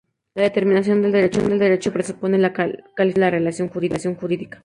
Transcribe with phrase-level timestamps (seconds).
[0.33, 4.59] La determinación del derecho presupone la calificación de la relación jurídica.